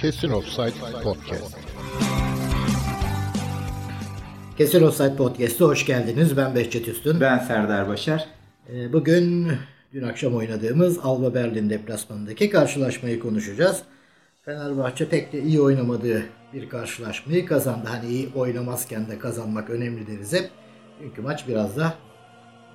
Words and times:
Kesin 0.00 0.30
Offside 0.30 1.02
Podcast. 1.02 1.56
Kesin 4.58 4.82
Offside 4.82 5.16
Podcast'a 5.16 5.64
hoş 5.64 5.86
geldiniz. 5.86 6.36
Ben 6.36 6.54
Behçet 6.54 6.88
Üstün. 6.88 7.20
Ben 7.20 7.38
Serdar 7.38 7.88
Başar. 7.88 8.26
Ee, 8.72 8.92
Bugün 8.92 9.52
dün 9.92 10.02
akşam 10.02 10.34
oynadığımız 10.34 10.98
Alba 11.02 11.34
Berlin 11.34 11.70
deplasmanındaki 11.70 12.50
karşılaşmayı 12.50 13.20
konuşacağız. 13.20 13.82
Fenerbahçe 14.44 15.08
pek 15.08 15.32
de 15.32 15.42
iyi 15.42 15.60
oynamadığı 15.60 16.22
bir 16.54 16.68
karşılaşmayı 16.68 17.46
kazandı. 17.46 17.88
Hani 17.88 18.08
iyi 18.10 18.28
oynamazken 18.34 19.10
de 19.10 19.18
kazanmak 19.18 19.70
önemli 19.70 20.06
deriz 20.06 20.32
hep. 20.32 20.50
Çünkü 21.02 21.22
maç 21.22 21.48
biraz 21.48 21.76
da 21.76 21.94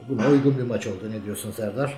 buna 0.10 0.30
uygun 0.30 0.58
bir 0.58 0.64
maç 0.64 0.88
oldu. 0.88 1.12
Ne 1.12 1.26
diyorsun 1.26 1.52
Serdar? 1.52 1.94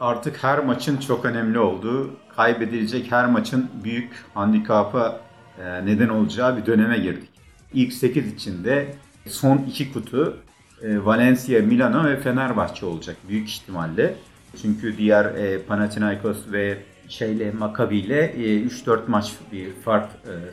Artık 0.00 0.44
her 0.44 0.58
maçın 0.58 0.96
çok 0.96 1.24
önemli 1.24 1.58
olduğu, 1.58 2.10
kaybedilecek 2.36 3.12
her 3.12 3.26
maçın 3.26 3.70
büyük 3.84 4.10
handikapa 4.34 5.20
e, 5.64 5.86
neden 5.86 6.08
olacağı 6.08 6.56
bir 6.56 6.66
döneme 6.66 6.98
girdik. 6.98 7.28
İlk 7.74 7.92
8 7.92 8.34
içinde 8.34 8.94
son 9.26 9.58
iki 9.58 9.92
kutu 9.92 10.36
e, 10.82 11.04
Valencia, 11.04 11.62
Milano 11.62 12.04
ve 12.04 12.20
Fenerbahçe 12.20 12.86
olacak 12.86 13.16
büyük 13.28 13.48
ihtimalle. 13.48 14.14
Çünkü 14.62 14.98
diğer 14.98 15.24
e, 15.24 15.62
Panathinaikos 15.62 16.38
ve 16.52 16.78
şeyle 17.08 17.50
Maccabi 17.50 17.98
ile 17.98 18.20
e, 18.20 18.66
3-4 18.66 19.00
maç 19.06 19.32
bir 19.52 19.72
fark 19.84 20.10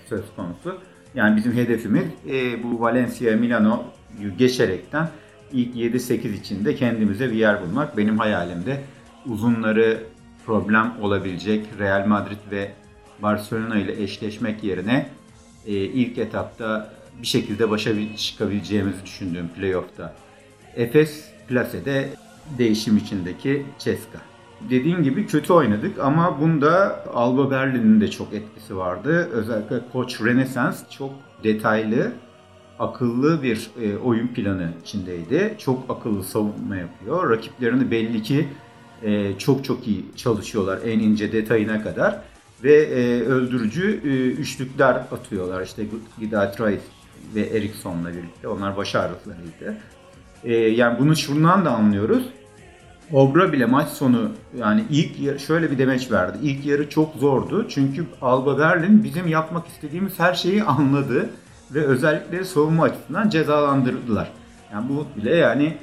söz 0.10 0.24
konusu. 0.36 0.80
Yani 1.16 1.36
bizim 1.36 1.54
hedefimiz 1.54 2.06
bu 2.64 2.82
Valencia, 2.82 3.36
Milano'yu 3.36 4.38
geçerekten 4.38 5.10
ilk 5.52 5.76
7-8 5.76 6.34
içinde 6.34 6.76
kendimize 6.76 7.32
bir 7.32 7.36
yer 7.36 7.62
bulmak. 7.62 7.98
Benim 7.98 8.20
hayalimde 8.20 8.82
uzunları 9.28 10.04
problem 10.46 10.94
olabilecek 11.02 11.66
Real 11.80 12.08
Madrid 12.08 12.52
ve 12.52 12.72
Barcelona 13.22 13.76
ile 13.76 14.04
eşleşmek 14.04 14.64
yerine 14.64 15.10
e, 15.68 15.74
ilk 15.74 16.18
etapta 16.18 16.94
bir 17.22 17.28
şekilde 17.28 17.70
başa 17.70 18.18
çıkabileceğimizi 18.18 19.06
düşündüğüm 19.06 19.48
playoff'ta. 19.48 20.14
Efes 20.76 21.30
Plase'de 21.48 22.10
değişim 22.58 22.98
içindeki 22.98 23.66
Ceska. 23.80 24.20
Dediğim 24.70 25.04
gibi 25.04 25.28
kötü 25.28 25.54
oynadık 25.54 26.00
ama 26.00 26.42
bunda 26.42 27.04
Alba 27.14 27.52
Berlin'in 27.52 28.02
de 28.02 28.12
çok 28.12 28.34
etkisi 28.34 28.78
vardı. 28.78 29.30
Özellikle 29.32 29.82
koç 29.94 30.22
Renaissance 30.22 30.78
çok 30.90 31.12
detaylı, 31.44 32.12
akıllı 32.80 33.44
bir 33.44 33.70
e, 33.82 33.98
oyun 33.98 34.28
planı 34.28 34.70
içindeydi. 34.84 35.56
Çok 35.58 35.90
akıllı 35.90 36.24
savunma 36.24 36.76
yapıyor. 36.76 37.30
Rakiplerini 37.30 37.92
belli 37.92 38.24
ki 38.24 38.48
e, 39.06 39.38
çok 39.38 39.66
çok 39.66 39.88
iyi 39.88 40.06
çalışıyorlar 40.16 40.80
en 40.86 41.00
ince 41.00 41.32
detayına 41.32 41.84
kadar. 41.84 42.22
Ve 42.64 42.76
e, 42.76 43.22
öldürücü 43.22 44.02
e, 44.04 44.42
üçlükler 44.42 44.96
atıyorlar. 44.96 45.62
İşte 45.62 45.84
Rice 46.22 46.80
ve 47.36 47.42
Ericsson'la 47.42 48.10
birlikte. 48.10 48.48
Onlar 48.48 48.78
baş. 48.78 48.96
E, 50.44 50.54
yani 50.54 51.00
bunu 51.00 51.16
şundan 51.16 51.66
da 51.66 51.72
anlıyoruz. 51.72 52.24
Obra 53.14 53.54
bile 53.54 53.66
maç 53.66 53.90
sonu 53.90 54.32
yani 54.58 54.84
ilk 54.90 55.40
şöyle 55.40 55.72
bir 55.72 55.78
demeç 55.78 56.12
verdi. 56.12 56.38
İlk 56.42 56.66
yarı 56.66 56.90
çok 56.90 57.16
zordu. 57.16 57.66
Çünkü 57.70 58.06
Alba 58.22 58.60
Berlin 58.60 59.04
bizim 59.04 59.28
yapmak 59.28 59.68
istediğimiz 59.68 60.20
her 60.20 60.34
şeyi 60.34 60.64
anladı 60.64 61.30
ve 61.72 61.86
özellikleri 61.86 62.46
savunma 62.46 62.84
açısından 62.84 63.30
cezalandırdılar. 63.30 64.32
Yani 64.74 64.90
bu 64.90 65.22
bile 65.22 65.36
yani 65.36 65.78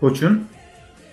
koçun 0.00 0.44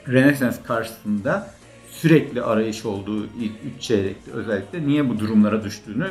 Renaissance 0.10 0.58
karşısında 0.64 1.48
sürekli 1.90 2.42
arayış 2.42 2.86
olduğu 2.86 3.26
ilk 3.26 3.52
3 3.78 3.82
çeyrekte 3.82 4.32
özellikle 4.32 4.88
niye 4.88 5.10
bu 5.10 5.20
durumlara 5.20 5.64
düştüğünü 5.64 6.08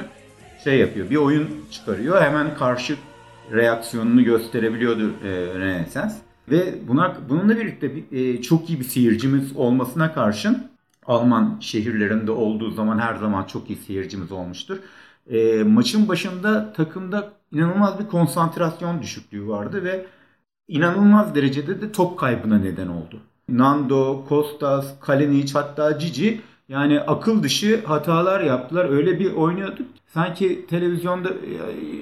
şey 0.64 0.78
yapıyor. 0.78 1.10
Bir 1.10 1.16
oyun 1.16 1.48
çıkarıyor. 1.70 2.22
Hemen 2.22 2.54
karşı 2.54 2.96
reaksiyonunu 3.52 4.24
gösterebiliyordu 4.24 5.10
e, 5.24 5.30
Renaissance. 5.58 6.14
Ve 6.50 6.88
buna 6.88 7.16
bununla 7.28 7.56
birlikte 7.56 7.96
bir, 7.96 8.12
e, 8.12 8.42
çok 8.42 8.70
iyi 8.70 8.80
bir 8.80 8.84
seyircimiz 8.84 9.56
olmasına 9.56 10.14
karşın 10.14 10.74
Alman 11.06 11.58
şehirlerinde 11.60 12.30
olduğu 12.30 12.70
zaman 12.70 12.98
her 12.98 13.14
zaman 13.14 13.44
çok 13.44 13.70
iyi 13.70 13.76
seyircimiz 13.76 14.32
olmuştur. 14.32 14.78
E, 15.30 15.62
maçın 15.62 16.08
başında 16.08 16.72
takımda 16.72 17.32
inanılmaz 17.52 17.98
bir 18.00 18.06
konsantrasyon 18.06 19.02
düşüklüğü 19.02 19.48
vardı 19.48 19.84
ve 19.84 20.06
inanılmaz 20.68 21.34
derecede 21.34 21.80
de 21.80 21.92
top 21.92 22.18
kaybına 22.18 22.58
neden 22.58 22.88
oldu. 22.88 23.20
Nando, 23.48 24.24
Kostas, 24.28 25.00
Kalinic 25.00 25.52
hatta 25.52 25.98
Cici 25.98 26.40
yani 26.68 27.00
akıl 27.00 27.42
dışı 27.42 27.84
hatalar 27.86 28.40
yaptılar. 28.40 28.88
Öyle 28.90 29.20
bir 29.20 29.32
oynuyorduk. 29.32 29.86
Sanki 30.06 30.66
televizyonda 30.66 31.28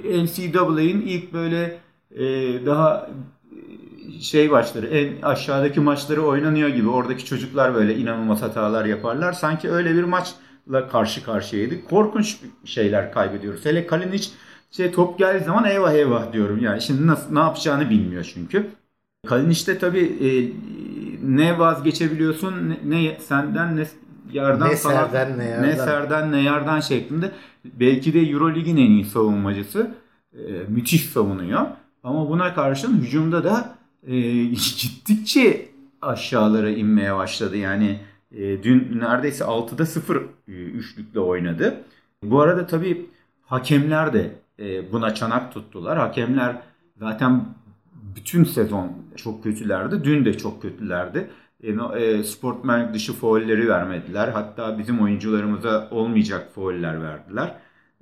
e, 0.04 0.25
NCAA'nin 0.25 1.00
ilk 1.00 1.32
böyle 1.32 1.78
e, 2.10 2.26
daha 2.66 3.10
şey 4.20 4.48
maçları, 4.48 4.86
en 4.86 5.22
aşağıdaki 5.22 5.81
maçları 5.81 6.22
oynanıyor 6.22 6.69
gibi. 6.69 6.88
Oradaki 6.88 7.25
çocuklar 7.25 7.75
böyle 7.75 7.97
inanılmaz 7.97 8.42
hatalar 8.42 8.84
yaparlar. 8.84 9.32
Sanki 9.32 9.70
öyle 9.70 9.94
bir 9.94 10.04
maçla 10.04 10.88
karşı 10.88 11.25
karşıyaydık. 11.25 11.91
Korkunç 11.91 12.36
şeyler 12.64 13.12
kaybediyoruz. 13.12 13.64
Hele 13.64 13.86
Kalinic 13.86 14.28
şey 14.70 14.92
top 14.92 15.19
geldiği 15.19 15.44
zaman 15.44 15.64
eyvah 15.64 15.92
eyvah 15.92 16.32
diyorum. 16.32 16.58
Yani 16.62 16.82
şimdi 16.82 17.06
nasıl 17.06 17.32
ne 17.32 17.38
yapacağını 17.38 17.91
bilmiyor 17.91 18.31
çünkü. 18.34 18.66
Kalinic'te 19.26 19.78
tabii 19.78 20.00
e, 20.00 20.28
ne 21.22 21.58
vazgeçebiliyorsun 21.58 22.68
ne, 22.68 22.78
ne 22.84 23.16
senden 23.20 23.76
ne 23.76 23.86
yardan 24.32 24.70
ne 24.70 24.76
falan, 24.76 25.08
serden 25.08 25.38
ne 25.38 25.44
yardan. 25.44 25.68
ne 25.68 25.76
serden 25.76 26.32
ne 26.32 26.40
yardan 26.40 26.80
şeklinde 26.80 27.32
belki 27.64 28.14
de 28.14 28.20
Eurolig'in 28.20 28.76
en 28.76 28.90
iyi 28.90 29.04
savunmacısı 29.04 29.90
e, 30.32 30.38
müthiş 30.68 31.06
savunuyor. 31.06 31.66
Ama 32.04 32.28
buna 32.28 32.54
karşın 32.54 33.00
hücumda 33.00 33.44
da 33.44 33.74
e, 34.06 34.44
gittikçe 34.80 35.68
aşağılara 36.02 36.70
inmeye 36.70 37.16
başladı. 37.16 37.56
Yani 37.56 38.00
e, 38.32 38.62
dün 38.62 39.00
neredeyse 39.00 39.44
6'da 39.44 39.86
0 39.86 40.16
e, 40.16 40.52
üçlükle 40.52 41.20
oynadı. 41.20 41.76
Bu 42.22 42.40
arada 42.40 42.66
tabii 42.66 43.06
hakemler 43.42 44.12
de 44.12 44.30
e, 44.58 44.92
buna 44.92 45.14
çanak 45.14 45.54
tuttular. 45.54 45.98
Hakemler 45.98 46.56
zaten 46.96 47.44
bütün 48.16 48.44
sezon 48.44 48.92
çok 49.16 49.44
kötülerdi. 49.44 50.04
Dün 50.04 50.24
de 50.24 50.38
çok 50.38 50.62
kötülerdi. 50.62 51.30
E, 51.96 52.22
sportmen 52.22 52.94
dışı 52.94 53.12
faulleri 53.12 53.68
vermediler. 53.68 54.28
Hatta 54.28 54.78
bizim 54.78 55.00
oyuncularımıza 55.00 55.88
olmayacak 55.90 56.54
fauller 56.54 57.02
verdiler. 57.02 57.54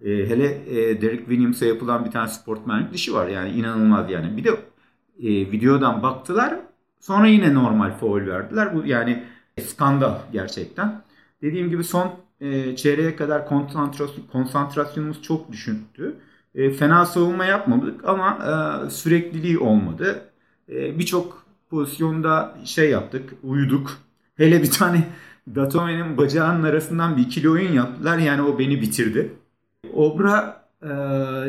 E, 0.02 0.08
hele 0.10 0.46
e, 0.66 1.02
Derek 1.02 1.18
Williams'a 1.18 1.66
yapılan 1.66 2.04
bir 2.04 2.10
tane 2.10 2.28
sportmenlik 2.28 2.92
dışı 2.92 3.14
var. 3.14 3.28
Yani 3.28 3.50
inanılmaz 3.50 4.10
yani. 4.10 4.36
Bir 4.36 4.44
de 4.44 4.50
e, 4.50 5.52
videodan 5.52 6.02
baktılar. 6.02 6.56
Sonra 7.00 7.26
yine 7.26 7.54
normal 7.54 7.90
faul 7.92 8.26
verdiler. 8.26 8.74
Bu 8.74 8.86
yani 8.86 9.24
skandal 9.60 10.14
gerçekten. 10.32 11.02
Dediğim 11.42 11.70
gibi 11.70 11.84
son 11.84 12.12
e, 12.40 12.76
çeyreğe 12.76 13.16
kadar 13.16 13.48
konsantrasyon, 13.48 14.26
konsantrasyonumuz 14.32 15.22
çok 15.22 15.52
düşüktü. 15.52 16.16
E, 16.54 16.70
fena 16.70 17.06
savunma 17.06 17.44
yapmadık 17.44 18.00
ama 18.04 18.38
e, 18.86 18.90
sürekliliği 18.90 19.58
olmadı. 19.58 20.22
E, 20.68 20.98
Birçok 20.98 21.46
pozisyonda 21.70 22.56
şey 22.64 22.90
yaptık, 22.90 23.32
uyuduk. 23.42 23.98
Hele 24.36 24.62
bir 24.62 24.70
tane 24.70 25.08
Datome'nin 25.54 26.16
bacağının 26.16 26.62
arasından 26.62 27.16
bir 27.16 27.22
ikili 27.22 27.50
oyun 27.50 27.72
yaptılar. 27.72 28.18
Yani 28.18 28.42
o 28.42 28.58
beni 28.58 28.80
bitirdi. 28.82 29.32
Obra 29.94 30.62
e, 30.82 30.88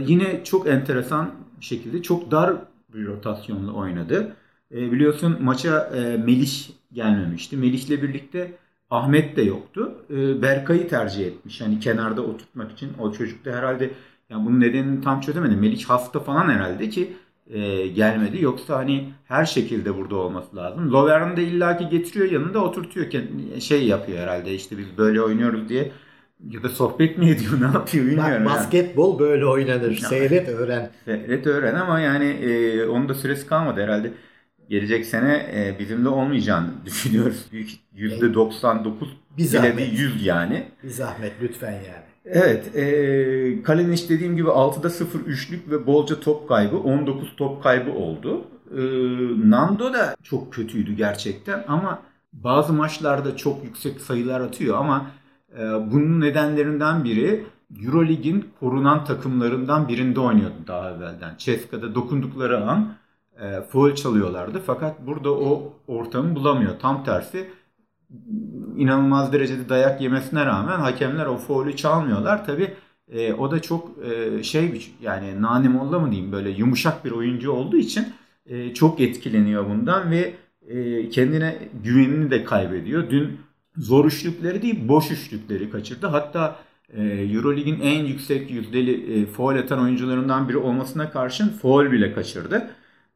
yine 0.08 0.44
çok 0.44 0.68
enteresan 0.68 1.32
şekilde 1.60 2.02
çok 2.02 2.32
dar 2.32 2.54
bir 2.94 3.06
rotasyonla 3.08 3.72
oynadı. 3.72 4.36
E, 4.72 4.92
biliyorsun 4.92 5.38
maça 5.42 5.80
e, 5.96 6.18
Melih 6.18 6.70
gelmemişti. 6.94 7.58
Melih'le 7.58 8.02
birlikte 8.02 8.52
Ahmet 8.90 9.36
de 9.38 9.42
yoktu. 9.42 9.96
E, 10.10 10.42
Berkay'ı 10.42 10.88
tercih 10.88 11.26
etmiş. 11.28 11.62
Hani 11.62 11.80
kenarda 11.80 12.22
oturtmak 12.22 12.72
için. 12.72 12.92
O 13.00 13.12
çocuk 13.12 13.46
da 13.46 13.52
herhalde 13.52 13.92
yani 14.32 14.46
bunun 14.46 14.60
nedenini 14.60 15.02
tam 15.02 15.22
çözemedim. 15.22 15.60
Melih 15.60 15.84
hasta 15.86 16.20
falan 16.20 16.50
herhalde 16.50 16.90
ki 16.90 17.14
e, 17.50 17.88
gelmedi. 17.88 18.44
Yoksa 18.44 18.78
hani 18.78 19.10
her 19.26 19.46
şekilde 19.46 19.98
burada 19.98 20.16
olması 20.16 20.56
lazım. 20.56 20.92
Lovern 20.92 21.38
de 21.38 21.44
illaki 21.44 21.90
getiriyor 21.90 22.32
yanında 22.32 22.64
oturtuyor. 22.64 23.06
Şey 23.60 23.88
yapıyor 23.88 24.20
herhalde 24.20 24.54
işte 24.54 24.78
biz 24.78 24.98
böyle 24.98 25.22
oynuyoruz 25.22 25.70
diye 25.70 25.92
ya 26.50 26.64
da 26.64 26.70
sohbet 26.70 27.18
mi 27.18 27.30
ediyor 27.30 27.52
ne 27.62 27.66
yapıyor 27.66 28.06
bilmiyorum. 28.06 28.46
Bak, 28.46 28.56
basketbol 28.56 29.20
böyle 29.20 29.46
oynanır. 29.46 29.88
Yani. 29.88 30.00
Seyret 30.00 30.50
öğren. 30.50 30.92
Seyret 31.06 31.48
öğren 31.48 31.76
ama 31.76 32.00
yani 32.00 32.26
e, 32.26 32.86
onun 32.86 33.10
da 33.10 33.14
süresi 33.14 33.48
kalmadı 33.48 33.82
herhalde. 33.84 34.12
Gelecek 34.70 35.06
sene 35.06 35.34
e, 35.34 35.80
bizimle 35.80 36.10
olmayacağını 36.10 36.70
düşünüyoruz. 36.86 37.46
Büyük 37.52 37.70
%99 37.96 38.94
bir 39.38 39.54
bile 39.54 39.84
100 39.84 40.26
yani. 40.26 40.64
Bir 40.84 40.90
zahmet 40.90 41.34
lütfen 41.42 41.72
yani. 41.72 42.11
Evet. 42.26 42.76
E, 42.76 43.64
Kalinic 43.64 44.10
dediğim 44.10 44.36
gibi 44.36 44.50
6'da 44.50 44.90
0 44.90 45.20
üçlük 45.20 45.72
ve 45.72 45.88
bolca 45.88 46.20
top 46.20 46.48
kaybı. 46.50 46.78
19 46.78 47.36
top 47.38 47.64
kaybı 47.64 47.92
oldu. 47.92 48.42
E, 48.72 48.82
Nando 49.50 49.94
da 49.94 50.16
çok 50.24 50.54
kötüydü 50.54 50.94
gerçekten 50.94 51.64
ama 51.68 52.02
bazı 52.34 52.74
maçlarda 52.74 53.38
çok 53.38 53.64
yüksek 53.64 54.02
sayılar 54.02 54.42
atıyor 54.42 54.78
ama 54.78 55.12
e, 55.58 55.62
bunun 55.92 56.22
nedenlerinden 56.22 57.04
biri 57.04 57.46
Eurolig'in 57.86 58.50
korunan 58.60 59.06
takımlarından 59.06 59.88
birinde 59.88 60.20
oynuyordu 60.20 60.56
daha 60.68 60.92
evvelden. 60.92 61.36
Ceska'da 61.38 61.96
dokundukları 61.96 62.70
an 62.70 62.94
e, 63.42 63.62
foul 63.62 63.96
çalıyorlardı. 63.96 64.62
Fakat 64.66 65.08
burada 65.08 65.32
o 65.32 65.74
ortamı 65.88 66.36
bulamıyor. 66.36 66.80
Tam 66.80 67.04
tersi 67.04 67.48
inanılmaz 68.78 69.34
derecede 69.34 69.70
dayak 69.70 70.02
yemesine 70.02 70.46
rağmen 70.46 70.80
hakemler 70.80 71.26
o 71.26 71.38
faulü 71.38 71.76
çalmıyorlar. 71.76 72.46
Tabi 72.46 72.74
e, 73.12 73.34
o 73.34 73.52
da 73.52 73.62
çok 73.62 73.92
e, 74.06 74.44
şey 74.44 74.92
yani 75.02 75.42
Nani 75.42 75.70
Molla 75.70 76.00
mı 76.00 76.12
diyeyim 76.12 76.32
böyle 76.32 76.50
yumuşak 76.50 77.06
bir 77.06 77.12
oyuncu 77.12 77.52
olduğu 77.52 77.78
için 77.78 78.08
e, 78.46 78.74
çok 78.74 79.00
etkileniyor 79.00 79.70
bundan 79.70 80.12
ve 80.12 80.34
e, 80.68 81.10
kendine 81.10 81.58
güvenini 81.84 82.32
de 82.32 82.44
kaybediyor. 82.44 83.10
Dün 83.10 83.40
zor 83.78 84.06
üçlükleri 84.06 84.62
değil 84.62 84.88
boş 84.88 85.12
üçlükleri 85.12 85.70
kaçırdı. 85.70 86.08
Hatta 86.08 86.60
e, 86.94 87.04
Eurolig'in 87.04 87.80
en 87.82 88.06
yüksek 88.06 88.52
yüzdeli 88.52 89.22
e, 89.22 89.26
foul 89.26 89.56
atan 89.56 89.82
oyuncularından 89.82 90.50
biri 90.50 90.58
olmasına 90.58 91.12
karşın 91.12 91.50
foul 91.50 91.92
bile 91.92 92.14
kaçırdı. 92.14 92.70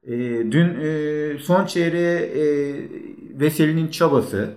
E, 0.04 0.12
dün 0.52 0.76
e, 0.82 1.38
son 1.40 1.66
çeyreğe 1.66 2.20
e, 2.20 2.76
Veseli'nin 3.40 3.88
çabası, 3.88 4.50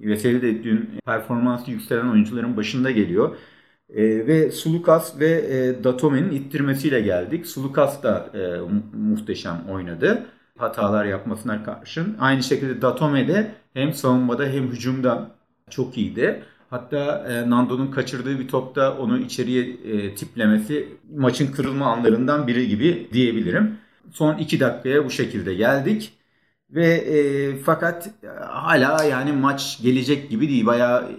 Veseli 0.00 0.42
de 0.42 0.64
dün 0.64 0.90
performansı 1.06 1.70
yükselen 1.70 2.08
oyuncuların 2.08 2.56
başında 2.56 2.90
geliyor. 2.90 3.36
E, 3.94 4.26
ve 4.26 4.50
Sulukas 4.50 5.20
ve 5.20 5.28
e, 5.30 5.84
Datome'nin 5.84 6.30
ittirmesiyle 6.30 7.00
geldik. 7.00 7.46
Sulukas 7.46 8.02
da 8.02 8.30
e, 8.34 8.60
muhteşem 8.96 9.64
oynadı. 9.70 10.26
Hatalar 10.58 11.04
yapmasına 11.04 11.64
karşın. 11.64 12.16
Aynı 12.20 12.42
şekilde 12.42 12.82
Datome 12.82 13.28
de 13.28 13.50
hem 13.74 13.92
savunmada 13.92 14.46
hem 14.46 14.68
hücumda 14.68 15.30
çok 15.70 15.98
iyiydi. 15.98 16.42
Hatta 16.70 17.26
e, 17.28 17.50
Nando'nun 17.50 17.90
kaçırdığı 17.90 18.38
bir 18.38 18.48
topta 18.48 18.98
onu 18.98 19.18
içeriye 19.18 19.64
e, 19.64 20.14
tiplemesi 20.14 20.88
maçın 21.16 21.52
kırılma 21.52 21.86
anlarından 21.86 22.46
biri 22.46 22.68
gibi 22.68 23.08
diyebilirim. 23.12 23.78
Son 24.12 24.38
iki 24.38 24.60
dakikaya 24.60 25.04
bu 25.04 25.10
şekilde 25.10 25.54
geldik. 25.54 26.12
Ve 26.70 26.86
e, 26.94 27.56
fakat 27.58 28.06
e, 28.22 28.26
hala 28.28 29.04
yani 29.04 29.32
maç 29.32 29.82
gelecek 29.82 30.30
gibi 30.30 30.48
değil. 30.48 30.66
Bayağı 30.66 31.10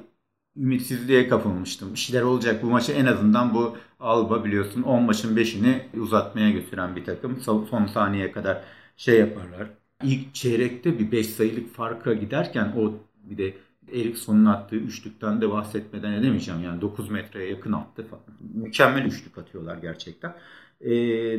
ümitsizliğe 0.57 1.27
kapılmıştım. 1.27 1.93
Bir 1.93 1.99
şeyler 1.99 2.21
olacak 2.21 2.63
bu 2.63 2.67
maçı 2.67 2.91
en 2.91 3.05
azından 3.05 3.53
bu 3.53 3.77
Alba 3.99 4.45
biliyorsun 4.45 4.83
10 4.83 5.03
maçın 5.03 5.35
5'ini 5.37 5.99
uzatmaya 5.99 6.51
götüren 6.51 6.95
bir 6.95 7.05
takım. 7.05 7.39
Son 7.41 7.85
saniyeye 7.85 8.31
kadar 8.31 8.63
şey 8.97 9.19
yaparlar. 9.19 9.67
İlk 10.03 10.35
çeyrekte 10.35 10.99
bir 10.99 11.11
5 11.11 11.27
sayılık 11.27 11.75
farka 11.75 12.13
giderken 12.13 12.73
o 12.77 12.93
bir 13.23 13.37
de 13.37 13.53
Eriksson'un 13.91 14.45
attığı 14.45 14.75
üçlükten 14.75 15.41
de 15.41 15.49
bahsetmeden 15.51 16.11
edemeyeceğim. 16.13 16.63
Yani 16.63 16.81
9 16.81 17.09
metreye 17.09 17.49
yakın 17.49 17.71
attı 17.73 18.07
falan. 18.07 18.23
Mükemmel 18.53 19.05
üçlük 19.05 19.37
atıyorlar 19.37 19.77
gerçekten. 19.77 20.35
Ee, 20.81 20.89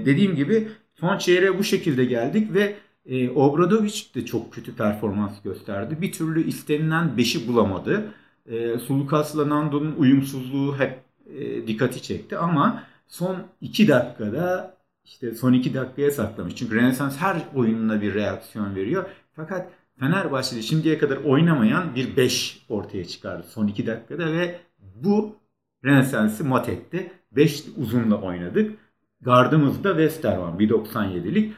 dediğim 0.07 0.37
gibi 0.37 0.69
son 0.95 1.19
çeyreğe 1.19 1.59
bu 1.59 1.65
şekilde 1.65 2.05
geldik 2.05 2.55
ve 2.55 2.77
e, 3.09 3.31
Obradovic 3.31 4.15
de 4.15 4.25
çok 4.27 4.53
kötü 4.53 4.77
performans 4.77 5.43
gösterdi. 5.43 5.97
Bir 6.01 6.13
türlü 6.13 6.47
istenilen 6.47 7.11
5'i 7.17 7.49
bulamadı. 7.49 8.13
E, 8.47 8.79
Sulukas'la 8.79 9.49
Nando'nun 9.49 9.95
uyumsuzluğu 9.99 10.79
hep 10.79 10.99
e, 11.39 11.67
dikkati 11.67 12.03
çekti 12.03 12.39
ama 12.39 12.85
son 13.09 13.37
2 13.61 13.89
dakikada 13.89 14.77
işte 15.05 15.35
son 15.35 15.53
2 15.53 15.75
dakikaya 15.75 16.11
saklamış. 16.11 16.57
Çünkü 16.57 16.77
Renaissance 16.77 17.17
her 17.17 17.37
oyununa 17.55 18.01
bir 18.01 18.15
reaksiyon 18.15 18.75
veriyor. 18.75 19.05
Fakat 19.37 19.69
Fenerbahçe'de 20.01 20.63
şimdiye 20.63 20.99
kadar 20.99 21.17
oynamayan 21.17 21.95
bir 21.95 22.17
5 22.17 22.63
ortaya 22.69 23.05
çıkardı 23.05 23.47
son 23.49 23.67
2 23.67 23.87
dakikada 23.87 24.33
ve 24.33 24.59
bu 24.95 25.37
Renaissance'ı 25.85 26.45
mat 26.45 26.69
etti. 26.69 27.13
5 27.33 27.65
uzunla 27.77 28.21
oynadık. 28.21 28.79
Gardımız 29.21 29.85
da 29.85 29.89
Westerman 29.89 30.59
1.97'lik. 30.59 31.55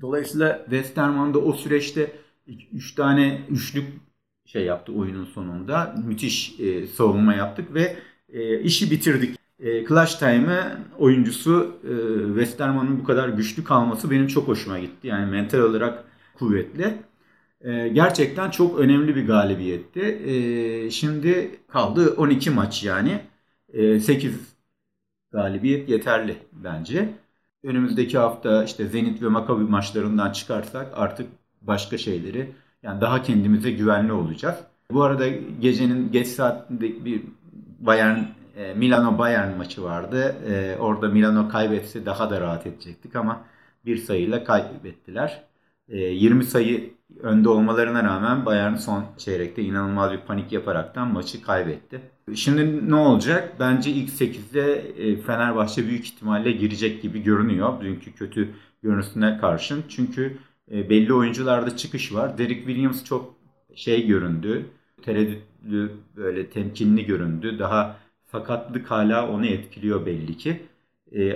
Dolayısıyla 0.00 0.58
Westerman 0.64 1.34
da 1.34 1.38
o 1.38 1.52
süreçte 1.52 2.12
3 2.72 2.94
tane 2.94 3.40
üçlük 3.50 3.88
şey 4.44 4.64
yaptı 4.64 4.92
oyunun 4.92 5.24
sonunda. 5.24 5.94
Müthiş 6.06 6.60
e, 6.60 6.86
savunma 6.86 7.34
yaptık 7.34 7.74
ve 7.74 7.96
e, 8.28 8.60
işi 8.60 8.90
bitirdik. 8.90 9.38
E, 9.58 9.86
Clash 9.86 10.14
Time'ı 10.14 10.78
oyuncusu 10.98 11.76
e, 11.84 12.26
Westerman'ın 12.26 12.98
bu 13.00 13.04
kadar 13.04 13.28
güçlü 13.28 13.64
kalması 13.64 14.10
benim 14.10 14.26
çok 14.26 14.48
hoşuma 14.48 14.78
gitti. 14.78 15.06
Yani 15.06 15.30
mental 15.30 15.58
olarak 15.58 16.04
kuvvetli. 16.34 16.94
E, 17.60 17.88
gerçekten 17.88 18.50
çok 18.50 18.78
önemli 18.78 19.16
bir 19.16 19.26
galibiyetti. 19.26 20.00
E, 20.00 20.90
şimdi 20.90 21.60
kaldı 21.68 22.14
12 22.16 22.50
maç 22.50 22.84
yani. 22.84 23.20
E, 23.72 24.00
8 24.00 24.34
galibiyet 25.32 25.88
yeterli 25.88 26.36
bence. 26.52 27.08
Önümüzdeki 27.64 28.18
hafta 28.18 28.64
işte 28.64 28.86
Zenit 28.86 29.22
ve 29.22 29.28
Maccabi 29.28 29.62
maçlarından 29.64 30.32
çıkarsak 30.32 30.86
artık 30.94 31.26
başka 31.62 31.98
şeyleri 31.98 32.52
yani 32.82 33.00
daha 33.00 33.22
kendimize 33.22 33.70
güvenli 33.70 34.12
olacağız. 34.12 34.56
Bu 34.90 35.02
arada 35.02 35.28
gecenin 35.60 36.12
geç 36.12 36.26
saatinde 36.26 37.04
bir 37.04 37.22
Bayern 37.80 38.18
e, 38.56 38.74
Milano 38.74 39.18
Bayern 39.18 39.56
maçı 39.56 39.82
vardı. 39.82 40.36
E, 40.48 40.76
orada 40.78 41.08
Milano 41.08 41.48
kaybetse 41.48 42.06
daha 42.06 42.30
da 42.30 42.40
rahat 42.40 42.66
edecektik 42.66 43.16
ama 43.16 43.40
bir 43.86 43.96
sayıyla 43.96 44.44
kaybettiler. 44.44 45.42
20 45.88 46.42
e, 46.42 46.46
sayı 46.46 46.94
önde 47.20 47.48
olmalarına 47.48 48.04
rağmen 48.04 48.46
Bayern 48.46 48.74
son 48.74 49.04
çeyrekte 49.18 49.62
inanılmaz 49.62 50.12
bir 50.12 50.18
panik 50.18 50.52
yaparaktan 50.52 51.12
maçı 51.12 51.42
kaybetti. 51.42 52.00
Şimdi 52.34 52.90
ne 52.90 52.94
olacak? 52.94 53.54
Bence 53.60 53.90
ilk 53.90 54.10
8'de 54.10 54.84
Fenerbahçe 55.22 55.86
büyük 55.86 56.04
ihtimalle 56.04 56.52
girecek 56.52 57.02
gibi 57.02 57.22
görünüyor. 57.22 57.80
Dünkü 57.80 58.12
kötü 58.12 58.48
görüntüsüne 58.82 59.38
karşın. 59.38 59.84
Çünkü 59.88 60.38
belli 60.70 61.12
oyuncularda 61.12 61.76
çıkış 61.76 62.14
var. 62.14 62.38
Derek 62.38 62.58
Williams 62.58 63.04
çok 63.04 63.34
şey 63.74 64.06
göründü. 64.06 64.66
Tereddütlü, 65.02 65.92
böyle 66.16 66.50
temkinli 66.50 67.06
göründü. 67.06 67.58
Daha 67.58 67.96
sakatlık 68.32 68.90
hala 68.90 69.28
onu 69.30 69.46
etkiliyor 69.46 70.06
belli 70.06 70.36
ki. 70.36 70.62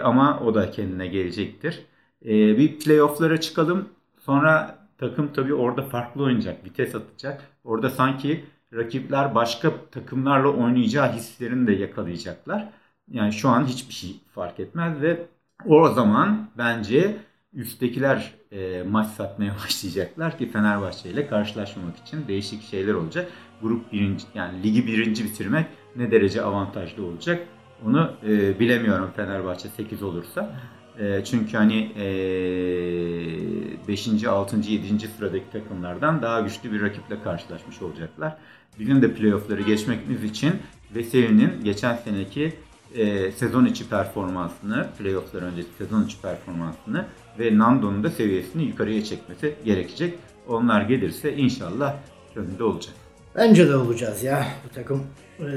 ama 0.03 0.41
o 0.41 0.55
da 0.55 0.71
kendine 0.71 1.07
gelecektir. 1.07 1.81
bir 2.25 2.79
playoff'lara 2.79 3.41
çıkalım. 3.41 3.89
Sonra 4.29 4.79
takım 4.99 5.33
tabii 5.33 5.55
orada 5.55 5.83
farklı 5.83 6.23
oynayacak, 6.23 6.65
vites 6.65 6.95
atacak. 6.95 7.43
Orada 7.65 7.91
sanki 7.91 8.45
rakipler 8.75 9.35
başka 9.35 9.73
takımlarla 9.91 10.49
oynayacağı 10.49 11.13
hislerini 11.13 11.67
de 11.67 11.73
yakalayacaklar. 11.73 12.69
Yani 13.11 13.33
şu 13.33 13.49
an 13.49 13.67
hiçbir 13.67 13.95
şey 13.95 14.21
fark 14.35 14.61
etmez 14.61 15.01
ve 15.03 15.27
o 15.67 15.89
zaman 15.89 16.49
bence 16.59 17.17
üsttekiler 17.53 18.35
e, 18.53 18.83
maç 18.83 19.07
satmaya 19.07 19.55
başlayacaklar 19.65 20.39
ki 20.39 20.51
Fenerbahçe 20.51 21.11
ile 21.11 21.27
karşılaşmamak 21.27 21.97
için 21.97 22.29
değişik 22.29 22.63
şeyler 22.63 22.95
olacak. 22.95 23.31
Grup 23.63 23.93
birinci 23.93 24.25
yani 24.35 24.63
ligi 24.63 24.87
birinci 24.87 25.25
bitirmek 25.25 25.67
ne 25.97 26.11
derece 26.11 26.43
avantajlı 26.43 27.07
olacak 27.07 27.49
onu 27.87 28.13
e, 28.27 28.61
bilemiyorum 28.61 29.11
Fenerbahçe 29.17 29.69
8 29.69 30.03
olursa. 30.03 30.55
E, 30.99 31.25
çünkü 31.25 31.57
hani 31.57 31.93
e, 31.97 33.89
5. 33.89 34.25
6. 34.25 34.57
7. 34.57 35.09
sıradaki 35.17 35.51
takımlardan 35.53 36.23
daha 36.23 36.41
güçlü 36.41 36.73
bir 36.73 36.83
rakiple 36.83 37.23
karşılaşmış 37.23 37.83
olacaklar. 37.83 38.37
Bizim 38.79 39.03
de 39.03 39.15
playoffları 39.15 39.63
geçmemiz 39.63 40.25
için 40.25 40.53
Veseli'nin 40.95 41.65
geçen 41.65 41.97
seneki 41.97 42.53
e, 42.95 43.33
sezon 43.33 43.65
içi 43.65 43.89
performansını, 43.89 44.87
playofflar 44.99 45.43
öncesi 45.43 45.69
sezon 45.79 46.05
içi 46.05 46.21
performansını 46.23 47.05
ve 47.39 47.59
Nando'nun 47.59 48.05
da 48.05 48.11
seviyesini 48.11 48.65
yukarıya 48.65 49.05
çekmesi 49.05 49.55
gerekecek. 49.65 50.15
Onlar 50.49 50.83
gelirse 50.83 51.37
inşallah 51.37 51.97
önünde 52.37 52.65
olacak. 52.65 52.95
Bence 53.37 53.69
de 53.69 53.77
olacağız 53.77 54.23
ya. 54.23 54.47
Bu 54.65 54.75
takım 54.75 55.07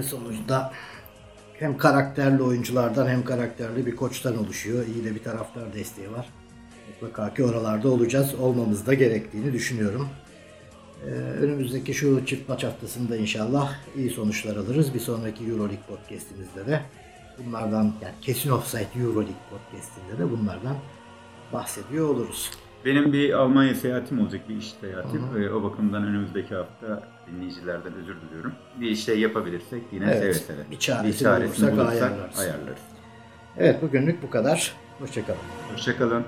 sonuçta 0.03 0.73
hem 1.61 1.77
karakterli 1.77 2.43
oyunculardan 2.43 3.07
hem 3.07 3.25
karakterli 3.25 3.85
bir 3.85 3.95
koçtan 3.95 4.37
oluşuyor. 4.37 4.85
İyi 4.87 5.05
de 5.05 5.15
bir 5.15 5.23
taraftar 5.23 5.73
desteği 5.73 6.11
var. 6.11 6.29
Mutlaka 6.89 7.33
ki 7.33 7.43
oralarda 7.43 7.89
olacağız. 7.89 8.35
Olmamız 8.35 8.87
da 8.87 8.93
gerektiğini 8.93 9.53
düşünüyorum. 9.53 10.09
Ee, 11.05 11.09
önümüzdeki 11.13 11.93
şu 11.93 12.25
çift 12.25 12.49
maç 12.49 12.63
haftasında 12.63 13.17
inşallah 13.17 13.73
iyi 13.95 14.09
sonuçlar 14.09 14.55
alırız. 14.55 14.93
Bir 14.93 14.99
sonraki 14.99 15.43
Euroleague 15.43 15.85
podcastimizde 15.87 16.67
de 16.67 16.81
bunlardan 17.37 17.83
yani 18.01 18.15
kesin 18.21 18.49
offside 18.49 18.99
Euroleague 18.99 19.35
podcastinde 19.49 20.17
de 20.19 20.31
bunlardan 20.31 20.75
bahsediyor 21.53 22.09
oluruz. 22.09 22.51
Benim 22.85 23.13
bir 23.13 23.33
Almanya 23.33 23.75
seyahatim 23.75 24.21
olacak, 24.21 24.41
bir 24.49 24.55
iş 24.55 24.73
seyahatim. 24.81 25.21
Hı. 25.21 25.55
O 25.55 25.63
bakımdan 25.63 26.03
önümüzdeki 26.03 26.55
hafta 26.55 27.03
dinleyicilerden 27.27 27.93
özür 27.93 28.15
diliyorum. 28.21 28.53
Bir 28.81 28.95
şey 28.95 29.19
yapabilirsek 29.19 29.81
yine 29.91 30.05
evet, 30.05 30.19
seve 30.19 30.33
seve. 30.33 30.71
Bir 30.71 30.79
çaresini, 30.79 31.13
bir 31.13 31.17
çaresini 31.17 31.71
bulursak, 31.71 31.87
bulursak 31.87 32.11
ayarlarız. 32.11 32.39
ayarlarız. 32.39 32.81
Evet 33.57 33.81
bugünlük 33.81 34.23
bu 34.23 34.29
kadar. 34.29 34.75
Hoşçakalın. 34.99 35.39
Hoşçakalın. 35.73 36.25